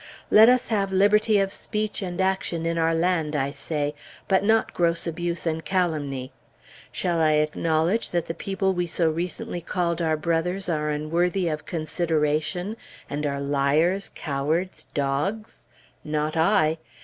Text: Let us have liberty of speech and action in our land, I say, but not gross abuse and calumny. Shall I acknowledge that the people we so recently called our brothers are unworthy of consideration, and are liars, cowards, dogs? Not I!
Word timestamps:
Let 0.31 0.49
us 0.49 0.69
have 0.69 0.91
liberty 0.91 1.37
of 1.37 1.51
speech 1.51 2.01
and 2.01 2.19
action 2.19 2.65
in 2.65 2.79
our 2.79 2.95
land, 2.95 3.35
I 3.35 3.51
say, 3.51 3.93
but 4.27 4.43
not 4.43 4.73
gross 4.73 5.05
abuse 5.05 5.45
and 5.45 5.63
calumny. 5.63 6.31
Shall 6.91 7.19
I 7.19 7.33
acknowledge 7.33 8.09
that 8.09 8.25
the 8.25 8.33
people 8.33 8.73
we 8.73 8.87
so 8.87 9.11
recently 9.11 9.61
called 9.61 10.01
our 10.01 10.17
brothers 10.17 10.67
are 10.67 10.89
unworthy 10.89 11.49
of 11.49 11.67
consideration, 11.67 12.77
and 13.11 13.27
are 13.27 13.39
liars, 13.39 14.09
cowards, 14.15 14.87
dogs? 14.95 15.67
Not 16.03 16.35
I! 16.35 16.79